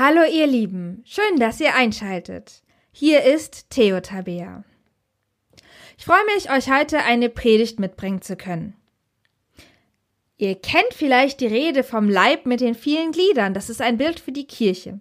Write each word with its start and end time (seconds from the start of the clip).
Hallo 0.00 0.22
ihr 0.22 0.46
Lieben, 0.46 1.02
schön, 1.04 1.40
dass 1.40 1.58
ihr 1.58 1.74
einschaltet. 1.74 2.62
Hier 2.92 3.24
ist 3.24 3.68
Theo 3.68 3.98
Tabea. 3.98 4.62
Ich 5.96 6.04
freue 6.04 6.24
mich, 6.36 6.52
euch 6.52 6.70
heute 6.70 7.00
eine 7.00 7.28
Predigt 7.28 7.80
mitbringen 7.80 8.22
zu 8.22 8.36
können. 8.36 8.76
Ihr 10.36 10.54
kennt 10.54 10.94
vielleicht 10.94 11.40
die 11.40 11.48
Rede 11.48 11.82
vom 11.82 12.08
Leib 12.08 12.46
mit 12.46 12.60
den 12.60 12.76
vielen 12.76 13.10
Gliedern, 13.10 13.54
das 13.54 13.68
ist 13.68 13.82
ein 13.82 13.96
Bild 13.96 14.20
für 14.20 14.30
die 14.30 14.46
Kirche. 14.46 15.00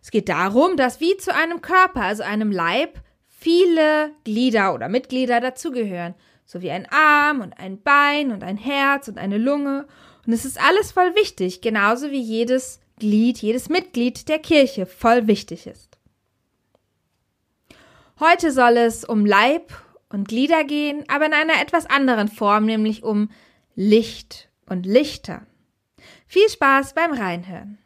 Es 0.00 0.10
geht 0.10 0.30
darum, 0.30 0.78
dass 0.78 1.00
wie 1.00 1.18
zu 1.18 1.34
einem 1.34 1.60
Körper, 1.60 2.00
also 2.00 2.22
einem 2.22 2.50
Leib, 2.50 3.02
viele 3.28 4.12
Glieder 4.24 4.72
oder 4.72 4.88
Mitglieder 4.88 5.40
dazugehören, 5.40 6.14
so 6.46 6.62
wie 6.62 6.70
ein 6.70 6.88
Arm 6.90 7.42
und 7.42 7.58
ein 7.58 7.82
Bein 7.82 8.32
und 8.32 8.42
ein 8.42 8.56
Herz 8.56 9.06
und 9.06 9.18
eine 9.18 9.36
Lunge. 9.36 9.86
Und 10.26 10.32
es 10.32 10.46
ist 10.46 10.58
alles 10.58 10.92
voll 10.92 11.14
wichtig, 11.14 11.60
genauso 11.60 12.10
wie 12.10 12.22
jedes 12.22 12.80
Glied, 13.00 13.38
jedes 13.38 13.68
Mitglied 13.68 14.28
der 14.28 14.38
Kirche 14.38 14.86
voll 14.86 15.26
wichtig 15.26 15.66
ist. 15.66 15.98
Heute 18.20 18.52
soll 18.52 18.76
es 18.76 19.04
um 19.04 19.26
Leib 19.26 19.72
und 20.10 20.28
Glieder 20.28 20.62
gehen, 20.64 21.04
aber 21.08 21.26
in 21.26 21.32
einer 21.32 21.60
etwas 21.60 21.86
anderen 21.86 22.28
Form, 22.28 22.66
nämlich 22.66 23.02
um 23.02 23.30
Licht 23.74 24.48
und 24.68 24.86
Lichter. 24.86 25.46
Viel 26.26 26.48
Spaß 26.48 26.94
beim 26.94 27.12
Reinhören. 27.12 27.78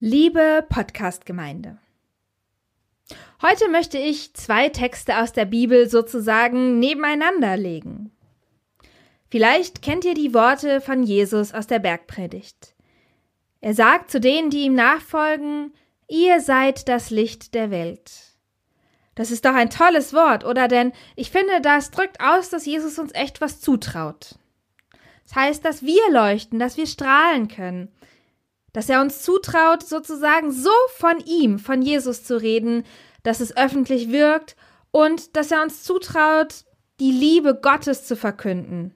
Liebe 0.00 0.66
Podcast-Gemeinde. 0.68 1.78
Heute 3.40 3.68
möchte 3.68 3.98
ich 3.98 4.34
zwei 4.34 4.68
Texte 4.68 5.18
aus 5.18 5.32
der 5.32 5.44
Bibel 5.44 5.88
sozusagen 5.88 6.78
nebeneinander 6.78 7.56
legen. 7.56 8.10
Vielleicht 9.30 9.82
kennt 9.82 10.04
ihr 10.04 10.14
die 10.14 10.32
Worte 10.32 10.80
von 10.80 11.02
Jesus 11.02 11.52
aus 11.52 11.66
der 11.66 11.78
Bergpredigt. 11.78 12.74
Er 13.60 13.74
sagt 13.74 14.10
zu 14.10 14.20
denen, 14.20 14.50
die 14.50 14.62
ihm 14.62 14.74
nachfolgen, 14.74 15.74
ihr 16.08 16.40
seid 16.40 16.88
das 16.88 17.10
Licht 17.10 17.54
der 17.54 17.70
Welt. 17.70 18.10
Das 19.14 19.30
ist 19.30 19.44
doch 19.44 19.54
ein 19.54 19.68
tolles 19.68 20.14
Wort, 20.14 20.44
oder? 20.44 20.68
Denn 20.68 20.92
ich 21.16 21.30
finde, 21.30 21.60
das 21.60 21.90
drückt 21.90 22.20
aus, 22.20 22.50
dass 22.50 22.66
Jesus 22.66 22.98
uns 22.98 23.12
echt 23.14 23.40
was 23.40 23.60
zutraut. 23.60 24.36
Das 25.24 25.34
heißt, 25.34 25.64
dass 25.64 25.82
wir 25.82 26.00
leuchten, 26.10 26.58
dass 26.58 26.76
wir 26.76 26.86
strahlen 26.86 27.48
können, 27.48 27.92
dass 28.72 28.88
er 28.88 29.00
uns 29.00 29.22
zutraut, 29.22 29.82
sozusagen 29.82 30.52
so 30.52 30.70
von 30.96 31.18
ihm, 31.26 31.58
von 31.58 31.82
Jesus 31.82 32.22
zu 32.24 32.40
reden, 32.40 32.84
dass 33.24 33.40
es 33.40 33.56
öffentlich 33.56 34.10
wirkt 34.10 34.56
und 34.90 35.36
dass 35.36 35.50
er 35.50 35.62
uns 35.62 35.82
zutraut, 35.82 36.64
die 37.00 37.10
Liebe 37.10 37.58
Gottes 37.60 38.06
zu 38.06 38.16
verkünden. 38.16 38.94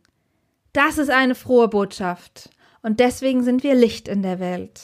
Das 0.73 0.99
ist 0.99 1.11
eine 1.11 1.35
frohe 1.35 1.69
Botschaft 1.69 2.51
und 2.83 2.99
deswegen 3.01 3.43
sind 3.43 3.63
wir 3.63 3.75
Licht 3.75 4.09
in 4.09 4.23
der 4.23 4.41
Welt. 4.41 4.81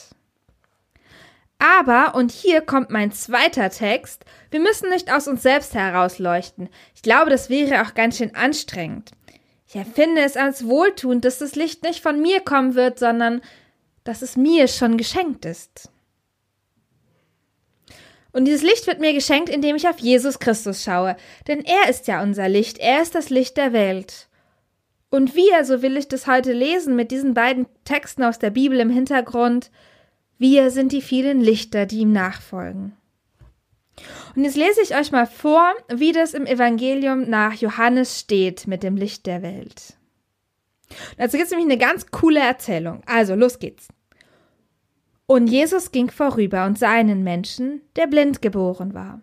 Aber, 1.57 2.15
und 2.15 2.31
hier 2.31 2.61
kommt 2.61 2.89
mein 2.89 3.11
zweiter 3.11 3.69
Text, 3.69 4.23
wir 4.49 4.61
müssen 4.61 4.89
nicht 4.89 5.11
aus 5.11 5.27
uns 5.27 5.41
selbst 5.41 5.73
herausleuchten. 5.73 6.69
Ich 6.95 7.01
glaube, 7.01 7.29
das 7.29 7.49
wäre 7.49 7.81
auch 7.81 7.95
ganz 7.95 8.17
schön 8.17 8.33
anstrengend. 8.33 9.11
Ich 9.67 9.75
empfinde 9.75 10.21
es 10.21 10.37
als 10.37 10.65
wohltuend, 10.65 11.25
dass 11.25 11.39
das 11.39 11.55
Licht 11.55 11.83
nicht 11.83 12.01
von 12.01 12.21
mir 12.21 12.39
kommen 12.39 12.75
wird, 12.75 12.97
sondern 12.97 13.41
dass 14.03 14.21
es 14.21 14.37
mir 14.37 14.67
schon 14.67 14.97
geschenkt 14.97 15.45
ist. 15.45 15.91
Und 18.31 18.45
dieses 18.45 18.63
Licht 18.63 18.87
wird 18.87 18.99
mir 18.99 19.13
geschenkt, 19.13 19.49
indem 19.49 19.75
ich 19.75 19.87
auf 19.87 19.99
Jesus 19.99 20.39
Christus 20.39 20.83
schaue, 20.83 21.17
denn 21.47 21.65
er 21.65 21.89
ist 21.89 22.07
ja 22.07 22.21
unser 22.21 22.47
Licht, 22.47 22.77
er 22.77 23.01
ist 23.01 23.15
das 23.15 23.29
Licht 23.29 23.57
der 23.57 23.73
Welt. 23.73 24.28
Und 25.09 25.35
wir, 25.35 25.65
so 25.65 25.81
will 25.81 25.97
ich 25.97 26.07
das 26.07 26.27
heute 26.27 26.53
lesen 26.53 26.95
mit 26.95 27.11
diesen 27.11 27.33
beiden 27.33 27.65
Texten 27.83 28.23
aus 28.23 28.39
der 28.39 28.51
Bibel 28.51 28.79
im 28.79 28.89
Hintergrund, 28.89 29.71
wir 30.37 30.71
sind 30.71 30.91
die 30.91 31.01
vielen 31.01 31.41
Lichter, 31.41 31.85
die 31.85 31.99
ihm 31.99 32.13
nachfolgen. 32.13 32.93
Und 34.35 34.43
jetzt 34.43 34.55
lese 34.55 34.81
ich 34.81 34.95
euch 34.95 35.11
mal 35.11 35.25
vor, 35.25 35.73
wie 35.89 36.11
das 36.11 36.33
im 36.33 36.45
Evangelium 36.45 37.29
nach 37.29 37.53
Johannes 37.53 38.19
steht 38.19 38.67
mit 38.67 38.83
dem 38.83 38.95
Licht 38.95 39.25
der 39.25 39.41
Welt. 39.41 39.97
Dazu 41.17 41.37
gibt 41.37 41.45
es 41.45 41.51
nämlich 41.51 41.69
eine 41.69 41.77
ganz 41.77 42.07
coole 42.07 42.39
Erzählung. 42.39 43.01
Also, 43.05 43.35
los 43.35 43.59
geht's. 43.59 43.89
Und 45.25 45.47
Jesus 45.47 45.91
ging 45.91 46.09
vorüber 46.09 46.65
und 46.65 46.79
sah 46.79 46.91
einen 46.91 47.23
Menschen, 47.23 47.81
der 47.95 48.07
blind 48.07 48.41
geboren 48.41 48.93
war. 48.93 49.21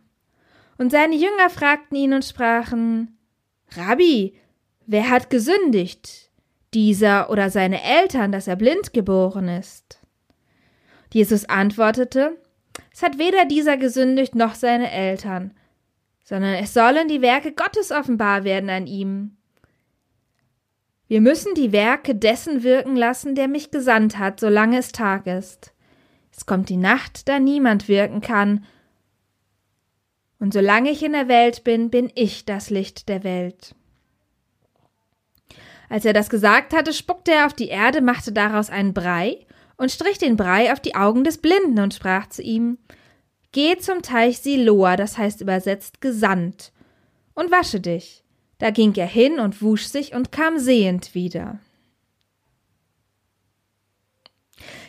Und 0.78 0.90
seine 0.90 1.16
Jünger 1.16 1.50
fragten 1.50 1.96
ihn 1.96 2.12
und 2.12 2.24
sprachen, 2.24 3.18
Rabbi, 3.74 4.34
wer 4.86 5.10
hat 5.10 5.30
gesündigt, 5.30 6.30
dieser 6.74 7.30
oder 7.30 7.50
seine 7.50 7.82
Eltern, 7.82 8.32
dass 8.32 8.48
er 8.48 8.56
blind 8.56 8.92
geboren 8.92 9.48
ist? 9.48 10.00
Jesus 11.12 11.44
antwortete, 11.46 12.36
es 12.92 13.02
hat 13.02 13.18
weder 13.18 13.44
dieser 13.44 13.76
gesündigt 13.76 14.34
noch 14.34 14.54
seine 14.54 14.90
Eltern, 14.90 15.54
sondern 16.24 16.54
es 16.54 16.74
sollen 16.74 17.08
die 17.08 17.22
Werke 17.22 17.52
Gottes 17.52 17.90
offenbar 17.92 18.44
werden 18.44 18.70
an 18.70 18.86
ihm. 18.86 19.36
Wir 21.08 21.20
müssen 21.20 21.54
die 21.54 21.72
Werke 21.72 22.14
dessen 22.14 22.62
wirken 22.62 22.96
lassen, 22.96 23.34
der 23.34 23.48
mich 23.48 23.70
gesandt 23.70 24.18
hat, 24.18 24.40
solange 24.40 24.78
es 24.78 24.92
Tag 24.92 25.26
ist. 25.26 25.72
Es 26.36 26.46
kommt 26.46 26.68
die 26.68 26.76
Nacht, 26.76 27.28
da 27.28 27.38
niemand 27.38 27.88
wirken 27.88 28.20
kann. 28.20 28.64
Und 30.38 30.52
solange 30.52 30.90
ich 30.90 31.02
in 31.02 31.12
der 31.12 31.28
Welt 31.28 31.64
bin, 31.64 31.90
bin 31.90 32.10
ich 32.14 32.44
das 32.44 32.70
Licht 32.70 33.08
der 33.08 33.24
Welt. 33.24 33.74
Als 35.88 36.04
er 36.04 36.12
das 36.12 36.30
gesagt 36.30 36.72
hatte, 36.74 36.92
spuckte 36.92 37.32
er 37.32 37.46
auf 37.46 37.54
die 37.54 37.68
Erde, 37.68 38.00
machte 38.00 38.32
daraus 38.32 38.70
einen 38.70 38.94
Brei 38.94 39.46
und 39.76 39.90
strich 39.90 40.18
den 40.18 40.36
Brei 40.36 40.72
auf 40.72 40.80
die 40.80 40.94
Augen 40.94 41.24
des 41.24 41.38
Blinden 41.38 41.78
und 41.78 41.94
sprach 41.94 42.28
zu 42.28 42.42
ihm, 42.42 42.78
Geh 43.52 43.78
zum 43.78 44.02
Teich 44.02 44.38
Siloa, 44.40 44.96
das 44.96 45.16
heißt 45.16 45.40
übersetzt 45.40 46.00
gesandt, 46.00 46.72
und 47.34 47.50
wasche 47.50 47.80
dich. 47.80 48.22
Da 48.58 48.70
ging 48.70 48.94
er 48.94 49.06
hin 49.06 49.38
und 49.38 49.62
wusch 49.62 49.84
sich 49.86 50.14
und 50.14 50.32
kam 50.32 50.58
sehend 50.58 51.14
wieder. 51.14 51.58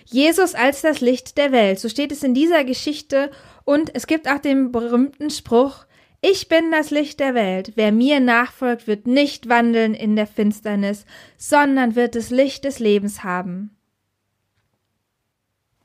Jesus 0.06 0.56
als 0.56 0.82
das 0.82 1.02
Licht 1.02 1.38
der 1.38 1.52
Welt, 1.52 1.80
so 1.80 1.90
steht 1.90 2.14
es 2.14 2.24
in 2.24 2.34
dieser 2.34 2.64
Geschichte 2.64 3.30
und 3.66 3.94
es 3.94 4.08
gibt 4.08 4.30
auch 4.30 4.40
den 4.40 4.72
berühmten 4.72 5.30
Spruch, 5.30 5.86
ich 6.30 6.48
bin 6.50 6.72
das 6.72 6.92
Licht 6.92 7.20
der 7.20 7.34
Welt. 7.34 7.74
Wer 7.76 7.92
mir 7.92 8.20
nachfolgt, 8.20 8.88
wird 8.88 9.08
nicht 9.08 9.48
wandeln 9.48 9.94
in 9.94 10.16
der 10.16 10.28
Finsternis, 10.28 11.06
sondern 11.38 11.96
wird 11.96 12.16
das 12.16 12.30
Licht 12.30 12.66
des 12.66 12.80
Lebens 12.80 13.24
haben. 13.24 13.78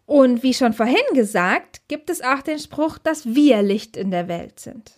Und 0.04 0.42
wie 0.42 0.52
schon 0.52 0.72
vorhin 0.72 0.97
gesagt, 1.14 1.82
gibt 1.88 2.10
es 2.10 2.22
auch 2.22 2.42
den 2.42 2.58
Spruch, 2.58 2.98
dass 2.98 3.34
wir 3.34 3.62
Licht 3.62 3.97
in 3.97 4.10
der 4.10 4.28
Welt 4.28 4.58
sind. 4.58 4.92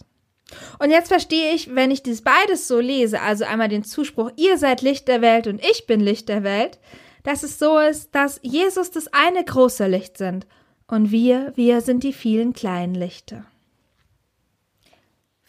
Und 0.78 0.90
jetzt 0.90 1.08
verstehe 1.08 1.54
ich, 1.54 1.74
wenn 1.74 1.90
ich 1.90 2.02
dies 2.02 2.22
beides 2.22 2.66
so 2.66 2.80
lese, 2.80 3.20
also 3.20 3.44
einmal 3.44 3.68
den 3.68 3.84
Zuspruch, 3.84 4.30
ihr 4.36 4.56
seid 4.56 4.82
Licht 4.82 5.08
der 5.08 5.20
Welt 5.20 5.46
und 5.46 5.62
ich 5.64 5.86
bin 5.86 6.00
Licht 6.00 6.28
der 6.28 6.42
Welt, 6.42 6.78
dass 7.22 7.42
es 7.42 7.58
so 7.58 7.78
ist, 7.78 8.14
dass 8.14 8.40
Jesus 8.42 8.90
das 8.90 9.08
eine 9.12 9.44
große 9.44 9.86
Licht 9.86 10.16
sind 10.18 10.46
und 10.86 11.10
wir, 11.10 11.52
wir 11.54 11.80
sind 11.80 12.02
die 12.02 12.12
vielen 12.12 12.52
kleinen 12.52 12.94
Lichter. 12.94 13.46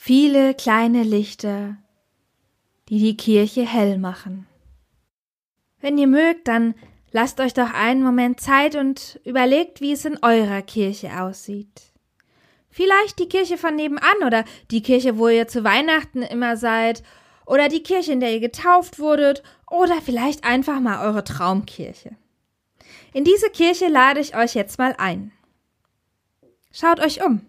Viele 0.08 0.54
kleine 0.54 1.02
Lichter, 1.02 1.78
die 2.90 3.00
die 3.00 3.18
Kirche 3.18 3.66
hell 3.66 3.98
machen. 3.98 4.46
Wenn 5.82 5.98
ihr 5.98 6.06
mögt, 6.06 6.48
dann 6.48 6.76
lasst 7.10 7.40
euch 7.40 7.56
doch 7.56 7.74
einen 7.74 8.04
Moment 8.04 8.40
Zeit 8.40 8.76
und 8.76 9.20
überlegt, 9.24 9.82
wie 9.82 9.94
es 9.94 10.06
in 10.06 10.20
eurer 10.22 10.62
Kirche 10.62 11.20
aussieht. 11.20 11.92
Vielleicht 12.70 13.18
die 13.18 13.28
Kirche 13.28 13.58
von 13.58 13.76
nebenan 13.76 14.18
oder 14.24 14.46
die 14.70 14.84
Kirche, 14.84 15.18
wo 15.18 15.28
ihr 15.28 15.48
zu 15.48 15.64
Weihnachten 15.64 16.22
immer 16.22 16.56
seid 16.56 17.02
oder 17.48 17.68
die 17.68 17.82
Kirche, 17.82 18.12
in 18.12 18.20
der 18.20 18.32
ihr 18.32 18.42
getauft 18.42 19.00
wurdet 19.00 19.42
oder 19.72 20.04
vielleicht 20.04 20.44
einfach 20.44 20.80
mal 20.82 21.04
eure 21.04 21.24
Traumkirche. 21.24 22.16
In 23.12 23.24
diese 23.24 23.50
Kirche 23.50 23.88
lade 23.88 24.20
ich 24.20 24.38
euch 24.38 24.54
jetzt 24.54 24.78
mal 24.78 24.94
ein. 25.00 25.32
Schaut 26.72 27.00
euch 27.00 27.26
um. 27.26 27.42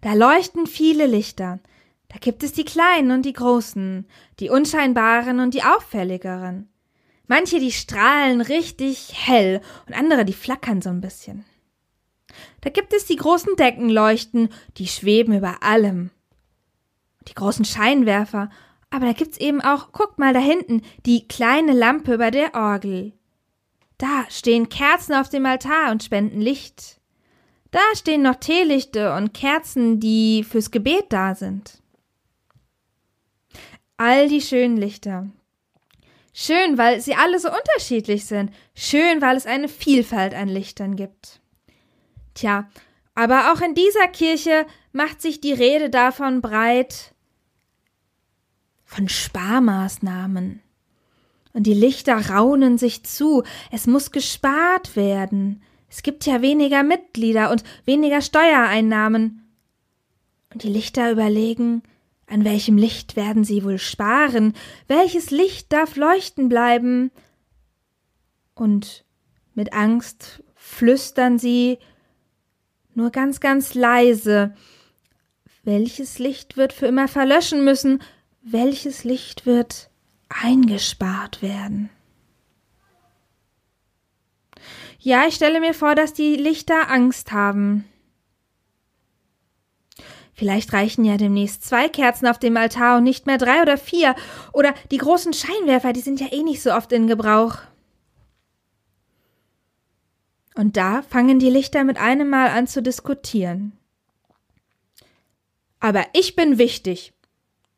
Da 0.00 0.14
leuchten 0.14 0.66
viele 0.66 1.06
Lichter. 1.06 1.60
Da 2.08 2.18
gibt 2.18 2.42
es 2.42 2.52
die 2.52 2.64
kleinen 2.64 3.10
und 3.10 3.22
die 3.22 3.32
großen, 3.32 4.06
die 4.40 4.50
unscheinbaren 4.50 5.40
und 5.40 5.54
die 5.54 5.62
auffälligeren. 5.62 6.68
Manche, 7.26 7.60
die 7.60 7.72
strahlen 7.72 8.40
richtig 8.40 9.12
hell 9.14 9.60
und 9.86 9.94
andere, 9.94 10.24
die 10.24 10.32
flackern 10.32 10.82
so 10.82 10.90
ein 10.90 11.00
bisschen. 11.00 11.44
Da 12.60 12.70
gibt 12.70 12.92
es 12.92 13.06
die 13.06 13.16
großen 13.16 13.56
Deckenleuchten, 13.56 14.48
die 14.76 14.88
schweben 14.88 15.36
über 15.36 15.62
allem. 15.62 16.10
Die 17.28 17.34
großen 17.34 17.64
Scheinwerfer 17.64 18.50
aber 18.90 19.06
da 19.06 19.12
gibt's 19.12 19.38
eben 19.38 19.60
auch, 19.60 19.92
guckt 19.92 20.18
mal 20.18 20.34
da 20.34 20.40
hinten, 20.40 20.82
die 21.06 21.26
kleine 21.28 21.72
Lampe 21.72 22.14
über 22.14 22.32
der 22.32 22.54
Orgel. 22.54 23.12
Da 23.98 24.24
stehen 24.28 24.68
Kerzen 24.68 25.14
auf 25.14 25.28
dem 25.28 25.46
Altar 25.46 25.92
und 25.92 26.02
spenden 26.02 26.40
Licht. 26.40 26.99
Da 27.70 27.80
stehen 27.94 28.22
noch 28.22 28.36
Teelichte 28.36 29.14
und 29.14 29.32
Kerzen, 29.32 30.00
die 30.00 30.44
fürs 30.44 30.70
Gebet 30.70 31.06
da 31.10 31.34
sind. 31.34 31.82
All 33.96 34.28
die 34.28 34.40
schönen 34.40 34.76
Lichter, 34.76 35.28
Schön, 36.32 36.78
weil 36.78 37.00
sie 37.00 37.14
alle 37.14 37.38
so 37.38 37.48
unterschiedlich 37.48 38.24
sind. 38.24 38.52
Schön, 38.74 39.20
weil 39.20 39.36
es 39.36 39.46
eine 39.46 39.68
Vielfalt 39.68 40.34
an 40.34 40.48
Lichtern 40.48 40.96
gibt. 40.96 41.40
Tja, 42.34 42.70
aber 43.14 43.52
auch 43.52 43.60
in 43.60 43.74
dieser 43.74 44.06
Kirche 44.08 44.66
macht 44.92 45.20
sich 45.20 45.40
die 45.40 45.52
Rede 45.52 45.90
davon 45.90 46.40
breit 46.40 47.14
von 48.84 49.08
Sparmaßnahmen. 49.08 50.62
Und 51.52 51.64
die 51.64 51.74
Lichter 51.74 52.30
raunen 52.30 52.78
sich 52.78 53.04
zu. 53.04 53.42
Es 53.72 53.88
muss 53.88 54.12
gespart 54.12 54.94
werden. 54.94 55.62
Es 55.90 56.02
gibt 56.02 56.24
ja 56.24 56.40
weniger 56.40 56.84
Mitglieder 56.84 57.50
und 57.50 57.64
weniger 57.84 58.22
Steuereinnahmen. 58.22 59.48
Und 60.52 60.62
die 60.62 60.68
Lichter 60.68 61.10
überlegen, 61.10 61.82
an 62.26 62.44
welchem 62.44 62.78
Licht 62.78 63.16
werden 63.16 63.44
sie 63.44 63.64
wohl 63.64 63.78
sparen? 63.78 64.54
Welches 64.86 65.30
Licht 65.30 65.72
darf 65.72 65.96
leuchten 65.96 66.48
bleiben? 66.48 67.10
Und 68.54 69.04
mit 69.54 69.72
Angst 69.72 70.42
flüstern 70.54 71.38
sie 71.38 71.78
nur 72.94 73.10
ganz, 73.10 73.40
ganz 73.40 73.74
leise. 73.74 74.54
Welches 75.64 76.18
Licht 76.20 76.56
wird 76.56 76.72
für 76.72 76.86
immer 76.86 77.08
verlöschen 77.08 77.64
müssen? 77.64 78.00
Welches 78.42 79.02
Licht 79.02 79.44
wird 79.44 79.90
eingespart 80.28 81.42
werden? 81.42 81.90
Ja, 85.02 85.26
ich 85.26 85.34
stelle 85.34 85.60
mir 85.60 85.72
vor, 85.72 85.94
dass 85.94 86.12
die 86.12 86.36
Lichter 86.36 86.90
Angst 86.90 87.32
haben. 87.32 87.86
Vielleicht 90.34 90.72
reichen 90.74 91.04
ja 91.04 91.16
demnächst 91.16 91.64
zwei 91.64 91.88
Kerzen 91.88 92.26
auf 92.26 92.38
dem 92.38 92.56
Altar 92.56 92.98
und 92.98 93.04
nicht 93.04 93.26
mehr 93.26 93.38
drei 93.38 93.62
oder 93.62 93.78
vier. 93.78 94.14
Oder 94.52 94.74
die 94.90 94.98
großen 94.98 95.32
Scheinwerfer, 95.32 95.94
die 95.94 96.00
sind 96.00 96.20
ja 96.20 96.32
eh 96.32 96.42
nicht 96.42 96.62
so 96.62 96.72
oft 96.72 96.92
in 96.92 97.06
Gebrauch. 97.06 97.58
Und 100.54 100.76
da 100.76 101.00
fangen 101.02 101.38
die 101.38 101.50
Lichter 101.50 101.84
mit 101.84 101.98
einem 101.98 102.28
Mal 102.28 102.48
an 102.48 102.66
zu 102.66 102.82
diskutieren. 102.82 103.72
Aber 105.78 106.04
ich 106.12 106.36
bin 106.36 106.58
wichtig, 106.58 107.14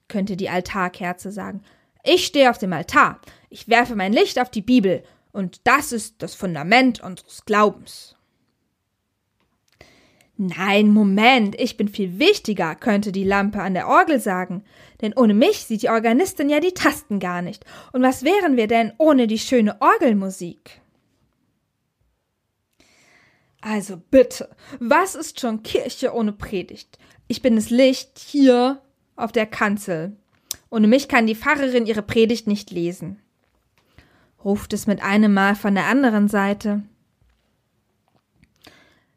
könnte 0.08 0.36
die 0.36 0.48
Altarkerze 0.48 1.30
sagen. 1.30 1.62
Ich 2.02 2.26
stehe 2.26 2.50
auf 2.50 2.58
dem 2.58 2.72
Altar. 2.72 3.20
Ich 3.48 3.68
werfe 3.68 3.94
mein 3.94 4.12
Licht 4.12 4.40
auf 4.40 4.50
die 4.50 4.62
Bibel. 4.62 5.04
Und 5.32 5.60
das 5.64 5.92
ist 5.92 6.16
das 6.22 6.34
Fundament 6.34 7.02
unseres 7.02 7.44
Glaubens. 7.44 8.16
Nein, 10.36 10.88
Moment, 10.88 11.58
ich 11.60 11.76
bin 11.76 11.88
viel 11.88 12.18
wichtiger, 12.18 12.74
könnte 12.74 13.12
die 13.12 13.24
Lampe 13.24 13.62
an 13.62 13.74
der 13.74 13.88
Orgel 13.88 14.18
sagen. 14.18 14.64
Denn 15.00 15.12
ohne 15.14 15.34
mich 15.34 15.64
sieht 15.64 15.82
die 15.82 15.90
Organistin 15.90 16.48
ja 16.48 16.58
die 16.58 16.74
Tasten 16.74 17.20
gar 17.20 17.42
nicht. 17.42 17.64
Und 17.92 18.02
was 18.02 18.24
wären 18.24 18.56
wir 18.56 18.66
denn 18.66 18.92
ohne 18.98 19.26
die 19.26 19.38
schöne 19.38 19.80
Orgelmusik? 19.80 20.80
Also 23.60 23.96
bitte, 24.10 24.48
was 24.80 25.14
ist 25.14 25.38
schon 25.38 25.62
Kirche 25.62 26.12
ohne 26.12 26.32
Predigt? 26.32 26.98
Ich 27.28 27.40
bin 27.40 27.54
das 27.54 27.70
Licht 27.70 28.18
hier 28.18 28.82
auf 29.14 29.30
der 29.30 29.46
Kanzel. 29.46 30.16
Ohne 30.70 30.88
mich 30.88 31.06
kann 31.06 31.28
die 31.28 31.36
Pfarrerin 31.36 31.86
ihre 31.86 32.02
Predigt 32.02 32.48
nicht 32.48 32.72
lesen. 32.72 33.21
Ruft 34.44 34.72
es 34.72 34.86
mit 34.86 35.02
einem 35.02 35.34
Mal 35.34 35.54
von 35.54 35.74
der 35.74 35.86
anderen 35.86 36.28
Seite. 36.28 36.82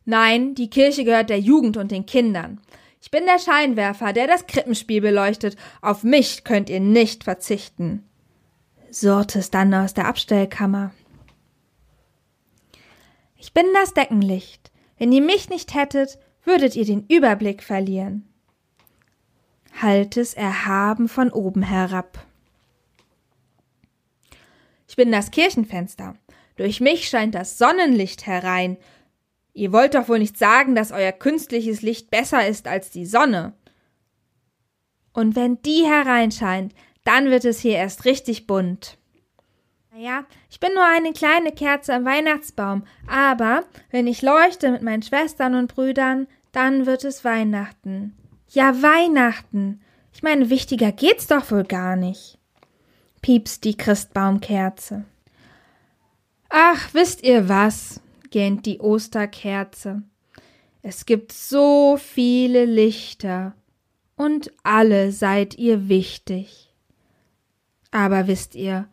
Nein, 0.05 0.53
die 0.53 0.69
Kirche 0.69 1.03
gehört 1.03 1.29
der 1.29 1.39
Jugend 1.39 1.77
und 1.77 1.91
den 1.91 2.05
Kindern. 2.05 2.61
Ich 3.01 3.11
bin 3.11 3.25
der 3.25 3.39
Scheinwerfer, 3.39 4.13
der 4.13 4.27
das 4.27 4.47
Krippenspiel 4.47 5.01
beleuchtet. 5.01 5.57
Auf 5.81 6.03
mich 6.03 6.43
könnt 6.43 6.69
ihr 6.69 6.79
nicht 6.79 7.23
verzichten. 7.23 8.03
surrte 8.91 9.39
es 9.39 9.51
dann 9.51 9.73
aus 9.73 9.93
der 9.93 10.07
Abstellkammer. 10.07 10.91
Ich 13.37 13.53
bin 13.53 13.65
das 13.73 13.93
Deckenlicht. 13.93 14.71
Wenn 14.97 15.11
ihr 15.11 15.21
mich 15.21 15.49
nicht 15.49 15.75
hättet, 15.75 16.17
würdet 16.43 16.75
ihr 16.75 16.85
den 16.85 17.05
Überblick 17.07 17.61
verlieren. 17.61 18.27
Halt 19.81 20.17
es 20.17 20.33
erhaben 20.33 21.09
von 21.09 21.31
oben 21.31 21.61
herab. 21.61 22.25
Ich 24.95 25.03
bin 25.03 25.11
das 25.11 25.29
Kirchenfenster. 25.29 26.15
Durch 26.55 26.79
mich 26.79 27.09
scheint 27.09 27.35
das 27.35 27.57
Sonnenlicht 27.57 28.27
herein. 28.27 28.77
Ihr 29.51 29.73
wollt 29.73 29.93
doch 29.93 30.07
wohl 30.07 30.19
nicht 30.19 30.37
sagen, 30.37 30.73
dass 30.73 30.93
euer 30.93 31.11
künstliches 31.11 31.81
Licht 31.81 32.09
besser 32.09 32.47
ist 32.47 32.65
als 32.65 32.91
die 32.91 33.05
Sonne. 33.05 33.51
Und 35.11 35.35
wenn 35.35 35.61
die 35.63 35.83
hereinscheint, 35.85 36.73
dann 37.03 37.29
wird 37.29 37.43
es 37.43 37.59
hier 37.59 37.75
erst 37.75 38.05
richtig 38.05 38.47
bunt. 38.47 38.97
Naja, 39.93 40.23
ich 40.49 40.61
bin 40.61 40.73
nur 40.73 40.85
eine 40.85 41.11
kleine 41.11 41.51
Kerze 41.51 41.93
am 41.93 42.05
Weihnachtsbaum, 42.05 42.85
aber 43.05 43.65
wenn 43.91 44.07
ich 44.07 44.21
leuchte 44.21 44.71
mit 44.71 44.81
meinen 44.81 45.03
Schwestern 45.03 45.55
und 45.55 45.75
Brüdern, 45.75 46.25
dann 46.53 46.85
wird 46.85 47.03
es 47.03 47.25
Weihnachten. 47.25 48.15
Ja, 48.47 48.81
Weihnachten. 48.81 49.81
Ich 50.13 50.23
meine, 50.23 50.49
wichtiger 50.49 50.93
geht's 50.93 51.27
doch 51.27 51.51
wohl 51.51 51.65
gar 51.65 51.97
nicht. 51.97 52.39
Piepst 53.25 53.63
die 53.63 53.75
Christbaumkerze. 53.75 55.03
Ach, 56.47 56.93
wisst 56.93 57.23
ihr 57.23 57.49
was? 57.49 57.99
gähnt 58.29 58.67
die 58.67 58.79
Osterkerze. 58.79 60.03
Es 60.83 61.07
gibt 61.07 61.31
so 61.31 61.97
viele 61.97 62.65
Lichter, 62.65 63.55
und 64.15 64.51
alle 64.61 65.11
seid 65.11 65.57
ihr 65.57 65.89
wichtig. 65.89 66.71
Aber 67.89 68.27
wisst 68.27 68.53
ihr, 68.53 68.87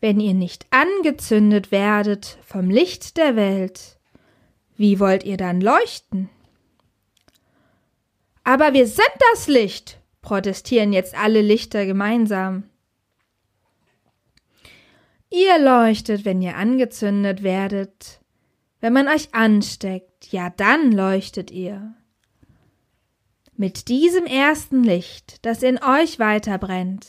wenn 0.00 0.18
ihr 0.18 0.34
nicht 0.34 0.66
angezündet 0.70 1.70
werdet 1.70 2.38
vom 2.44 2.70
Licht 2.70 3.18
der 3.18 3.36
Welt, 3.36 4.00
wie 4.76 4.98
wollt 4.98 5.22
ihr 5.22 5.36
dann 5.36 5.60
leuchten? 5.60 6.28
Aber 8.42 8.72
wir 8.72 8.88
sind 8.88 9.14
das 9.30 9.46
Licht, 9.46 10.00
protestieren 10.22 10.92
jetzt 10.92 11.16
alle 11.16 11.40
Lichter 11.40 11.86
gemeinsam. 11.86 12.64
Ihr 15.30 15.60
leuchtet, 15.60 16.24
wenn 16.24 16.42
ihr 16.42 16.56
angezündet 16.56 17.44
werdet. 17.44 18.20
Wenn 18.80 18.92
man 18.92 19.06
euch 19.06 19.32
ansteckt, 19.32 20.32
ja 20.32 20.50
dann 20.50 20.90
leuchtet 20.90 21.52
ihr. 21.52 21.94
Mit 23.56 23.88
diesem 23.88 24.26
ersten 24.26 24.82
Licht, 24.82 25.44
das 25.44 25.62
in 25.62 25.78
euch 25.82 26.18
weiterbrennt, 26.18 27.06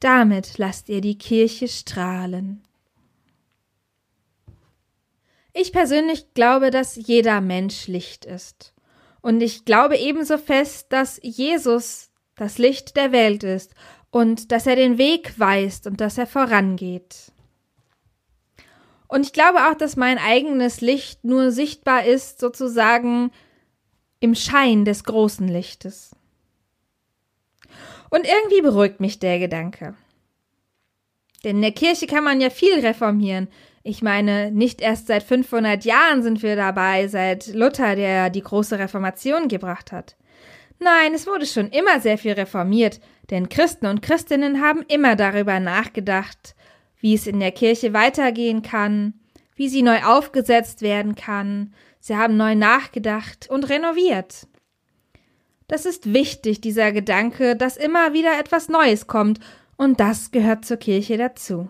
damit 0.00 0.58
lasst 0.58 0.88
ihr 0.90 1.00
die 1.00 1.16
Kirche 1.16 1.68
strahlen. 1.68 2.62
Ich 5.54 5.72
persönlich 5.72 6.34
glaube, 6.34 6.70
dass 6.70 6.96
jeder 6.96 7.40
Mensch 7.40 7.86
Licht 7.86 8.24
ist. 8.24 8.74
Und 9.22 9.40
ich 9.40 9.64
glaube 9.64 9.96
ebenso 9.96 10.36
fest, 10.36 10.88
dass 10.90 11.18
Jesus 11.22 12.10
das 12.34 12.58
Licht 12.58 12.96
der 12.96 13.12
Welt 13.12 13.44
ist 13.44 13.74
und 14.14 14.52
dass 14.52 14.68
er 14.68 14.76
den 14.76 14.96
Weg 14.96 15.40
weist 15.40 15.88
und 15.88 16.00
dass 16.00 16.18
er 16.18 16.28
vorangeht. 16.28 17.32
Und 19.08 19.26
ich 19.26 19.32
glaube 19.32 19.66
auch, 19.66 19.74
dass 19.74 19.96
mein 19.96 20.18
eigenes 20.18 20.80
Licht 20.80 21.24
nur 21.24 21.50
sichtbar 21.50 22.04
ist, 22.04 22.38
sozusagen 22.38 23.32
im 24.20 24.36
Schein 24.36 24.84
des 24.84 25.02
großen 25.02 25.48
Lichtes. 25.48 26.14
Und 28.08 28.24
irgendwie 28.24 28.62
beruhigt 28.62 29.00
mich 29.00 29.18
der 29.18 29.40
Gedanke. 29.40 29.96
Denn 31.42 31.56
in 31.56 31.62
der 31.62 31.72
Kirche 31.72 32.06
kann 32.06 32.22
man 32.22 32.40
ja 32.40 32.50
viel 32.50 32.86
reformieren. 32.86 33.48
Ich 33.82 34.00
meine, 34.00 34.52
nicht 34.52 34.80
erst 34.80 35.08
seit 35.08 35.24
500 35.24 35.84
Jahren 35.84 36.22
sind 36.22 36.40
wir 36.40 36.54
dabei, 36.54 37.08
seit 37.08 37.48
Luther, 37.48 37.96
der 37.96 38.30
die 38.30 38.42
große 38.42 38.78
Reformation 38.78 39.48
gebracht 39.48 39.90
hat. 39.90 40.14
Nein, 40.78 41.14
es 41.14 41.26
wurde 41.26 41.46
schon 41.46 41.68
immer 41.68 42.00
sehr 42.00 42.18
viel 42.18 42.32
reformiert, 42.32 43.00
denn 43.30 43.48
Christen 43.48 43.86
und 43.86 44.02
Christinnen 44.02 44.60
haben 44.60 44.82
immer 44.88 45.16
darüber 45.16 45.60
nachgedacht, 45.60 46.54
wie 46.98 47.14
es 47.14 47.26
in 47.26 47.40
der 47.40 47.52
Kirche 47.52 47.92
weitergehen 47.92 48.62
kann, 48.62 49.14
wie 49.56 49.68
sie 49.68 49.82
neu 49.82 50.02
aufgesetzt 50.02 50.82
werden 50.82 51.14
kann. 51.14 51.74
Sie 52.00 52.16
haben 52.16 52.36
neu 52.36 52.54
nachgedacht 52.54 53.48
und 53.48 53.68
renoviert. 53.68 54.46
Das 55.68 55.86
ist 55.86 56.12
wichtig, 56.12 56.60
dieser 56.60 56.92
Gedanke, 56.92 57.56
dass 57.56 57.76
immer 57.76 58.12
wieder 58.12 58.38
etwas 58.38 58.68
Neues 58.68 59.06
kommt, 59.06 59.40
und 59.76 59.98
das 59.98 60.30
gehört 60.30 60.64
zur 60.64 60.76
Kirche 60.76 61.16
dazu. 61.16 61.68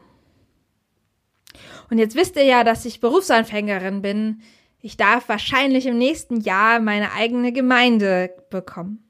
Und 1.91 1.99
jetzt 1.99 2.17
wisst 2.17 2.37
ihr 2.37 2.45
ja, 2.45 2.65
dass 2.65 2.85
ich 2.85 3.01
Berufsanfängerin 3.01 4.03
bin. 4.03 4.43
Ich 4.85 4.97
darf 4.97 5.29
wahrscheinlich 5.29 5.87
im 5.87 5.97
nächsten 5.97 6.41
Jahr 6.41 6.79
meine 6.79 7.13
eigene 7.13 7.53
Gemeinde 7.53 8.35
bekommen. 8.51 9.01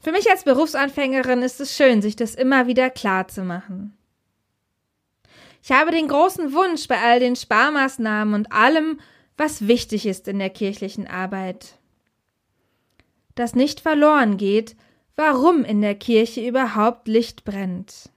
für 0.00 0.10
mich 0.10 0.28
als 0.28 0.42
Berufsanfängerin 0.44 1.42
ist 1.42 1.60
es 1.60 1.76
schön, 1.76 2.02
sich 2.02 2.16
das 2.16 2.34
immer 2.34 2.66
wieder 2.66 2.90
klar 2.90 3.28
zu 3.28 3.44
machen. 3.44 3.96
Ich 5.62 5.70
habe 5.70 5.92
den 5.92 6.08
großen 6.08 6.52
Wunsch 6.52 6.88
bei 6.88 6.98
all 7.00 7.20
den 7.20 7.36
Sparmaßnahmen 7.36 8.34
und 8.34 8.50
allem, 8.50 8.98
was 9.36 9.68
wichtig 9.68 10.06
ist 10.06 10.26
in 10.26 10.38
der 10.38 10.50
kirchlichen 10.50 11.06
Arbeit 11.06 11.76
dass 13.36 13.54
nicht 13.54 13.80
verloren 13.80 14.36
geht, 14.36 14.76
warum 15.16 15.64
in 15.64 15.80
der 15.80 15.94
Kirche 15.94 16.46
überhaupt 16.46 17.08
Licht 17.08 17.44
brennt. 17.44 18.10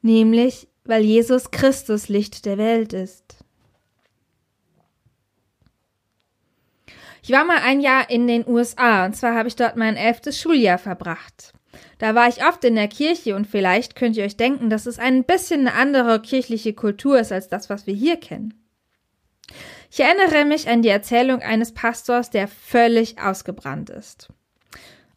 nämlich 0.00 0.68
weil 0.84 1.02
Jesus 1.02 1.50
Christus 1.50 2.08
Licht 2.08 2.46
der 2.46 2.56
Welt 2.56 2.94
ist. 2.94 3.44
Ich 7.28 7.34
war 7.34 7.44
mal 7.44 7.58
ein 7.58 7.82
Jahr 7.82 8.08
in 8.08 8.26
den 8.26 8.48
USA 8.48 9.04
und 9.04 9.14
zwar 9.14 9.34
habe 9.34 9.48
ich 9.48 9.54
dort 9.54 9.76
mein 9.76 9.96
elftes 9.96 10.40
Schuljahr 10.40 10.78
verbracht. 10.78 11.52
Da 11.98 12.14
war 12.14 12.26
ich 12.26 12.42
oft 12.42 12.64
in 12.64 12.74
der 12.74 12.88
Kirche 12.88 13.36
und 13.36 13.46
vielleicht 13.46 13.96
könnt 13.96 14.16
ihr 14.16 14.24
euch 14.24 14.38
denken, 14.38 14.70
dass 14.70 14.86
es 14.86 14.98
ein 14.98 15.24
bisschen 15.24 15.68
eine 15.68 15.74
andere 15.74 16.22
kirchliche 16.22 16.72
Kultur 16.72 17.20
ist 17.20 17.30
als 17.30 17.50
das, 17.50 17.68
was 17.68 17.86
wir 17.86 17.92
hier 17.92 18.16
kennen. 18.16 18.54
Ich 19.90 20.00
erinnere 20.00 20.46
mich 20.46 20.70
an 20.70 20.80
die 20.80 20.88
Erzählung 20.88 21.42
eines 21.42 21.74
Pastors, 21.74 22.30
der 22.30 22.48
völlig 22.48 23.20
ausgebrannt 23.20 23.90
ist. 23.90 24.30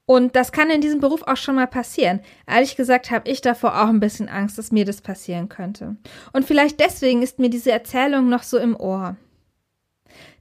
Und 0.06 0.36
das 0.36 0.52
kann 0.52 0.70
in 0.70 0.82
diesem 0.82 1.00
Beruf 1.00 1.22
auch 1.22 1.38
schon 1.38 1.56
mal 1.56 1.68
passieren. 1.68 2.20
Ehrlich 2.46 2.76
gesagt 2.76 3.10
habe 3.10 3.32
ich 3.32 3.40
davor 3.40 3.82
auch 3.82 3.88
ein 3.88 4.02
bisschen 4.02 4.28
Angst, 4.28 4.58
dass 4.58 4.74
mir 4.74 4.84
das 4.84 5.00
passieren 5.00 5.48
könnte. 5.48 5.96
Und 6.34 6.44
vielleicht 6.44 6.82
deswegen 6.82 7.22
ist 7.22 7.40
mir 7.40 7.50
diese 7.50 7.72
Erzählung 7.72 8.28
noch 8.28 8.44
so 8.44 8.58
im 8.58 8.76
Ohr. 8.76 9.16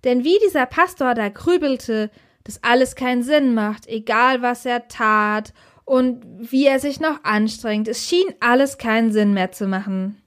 Denn 0.05 0.25
wie 0.25 0.39
dieser 0.45 0.67
Pastor 0.67 1.15
da 1.15 1.29
grübelte, 1.29 2.11
dass 2.45 2.63
alles 2.63 2.95
keinen 2.95 3.23
Sinn 3.23 3.55
macht, 3.55 3.87
egal 3.87 4.43
was 4.43 4.65
er 4.65 4.89
tat 4.89 5.53
und 5.85 6.25
wie 6.39 6.67
er 6.67 6.81
sich 6.81 7.01
noch 7.01 7.25
anstrengt, 7.25 7.89
es 7.89 8.09
schien 8.09 8.35
alles 8.41 8.79
keinen 8.79 9.13
Sinn 9.13 9.35
mehr 9.35 9.53
zu 9.53 9.67
machen. 9.67 10.21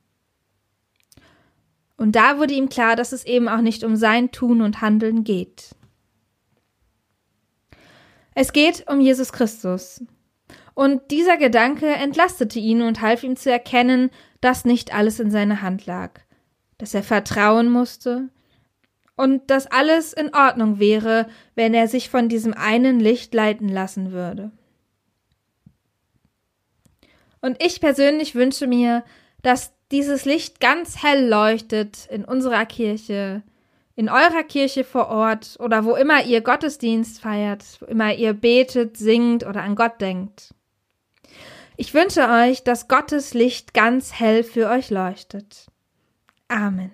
Und 1.97 2.15
da 2.15 2.37
wurde 2.37 2.53
ihm 2.53 2.69
klar, 2.69 2.95
dass 2.95 3.13
es 3.13 3.25
eben 3.25 3.47
auch 3.47 3.61
nicht 3.61 3.83
um 3.83 3.95
sein 3.95 4.31
Tun 4.31 4.61
und 4.61 4.81
Handeln 4.81 5.23
geht. 5.23 5.75
Es 8.35 8.51
geht 8.51 8.85
um 8.89 8.99
Jesus 8.99 9.31
Christus. 9.31 10.03
Und 10.73 11.11
dieser 11.11 11.37
Gedanke 11.37 11.87
entlastete 11.87 12.59
ihn 12.59 12.81
und 12.81 13.01
half 13.01 13.23
ihm 13.23 13.35
zu 13.35 13.51
erkennen, 13.51 14.09
dass 14.41 14.65
nicht 14.65 14.93
alles 14.93 15.19
in 15.19 15.29
seiner 15.29 15.61
Hand 15.61 15.85
lag, 15.85 16.19
dass 16.77 16.93
er 16.93 17.03
vertrauen 17.03 17.69
musste 17.69 18.29
und 19.15 19.49
dass 19.49 19.67
alles 19.67 20.13
in 20.13 20.33
Ordnung 20.33 20.79
wäre, 20.79 21.27
wenn 21.55 21.73
er 21.73 21.87
sich 21.87 22.09
von 22.09 22.29
diesem 22.29 22.53
einen 22.53 22.99
Licht 22.99 23.33
leiten 23.33 23.69
lassen 23.69 24.11
würde. 24.11 24.51
Und 27.41 27.61
ich 27.61 27.81
persönlich 27.81 28.35
wünsche 28.35 28.67
mir, 28.67 29.03
dass 29.41 29.73
dieses 29.91 30.25
Licht 30.25 30.59
ganz 30.59 31.03
hell 31.03 31.27
leuchtet 31.27 32.07
in 32.09 32.25
unserer 32.25 32.65
Kirche, 32.65 33.43
in 33.95 34.09
eurer 34.09 34.43
Kirche 34.43 34.83
vor 34.83 35.09
Ort 35.09 35.57
oder 35.59 35.85
wo 35.85 35.95
immer 35.95 36.23
ihr 36.23 36.41
Gottesdienst 36.41 37.21
feiert, 37.21 37.63
wo 37.79 37.85
immer 37.85 38.13
ihr 38.13 38.33
betet, 38.33 38.97
singt 38.97 39.45
oder 39.45 39.61
an 39.61 39.75
Gott 39.75 40.01
denkt. 40.01 40.55
Ich 41.75 41.93
wünsche 41.93 42.27
euch, 42.29 42.63
dass 42.63 42.87
Gottes 42.87 43.33
Licht 43.33 43.73
ganz 43.73 44.13
hell 44.13 44.43
für 44.43 44.69
euch 44.69 44.89
leuchtet. 44.89 45.67
Amen. 46.47 46.91